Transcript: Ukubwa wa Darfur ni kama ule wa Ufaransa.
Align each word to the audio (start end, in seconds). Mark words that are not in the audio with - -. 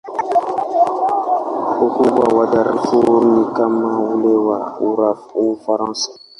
Ukubwa 1.87 2.23
wa 2.37 2.45
Darfur 2.51 3.21
ni 3.35 3.43
kama 3.55 3.87
ule 4.13 4.33
wa 4.47 4.59
Ufaransa. 5.51 6.09